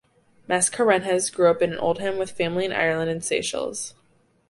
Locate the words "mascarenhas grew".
0.49-1.51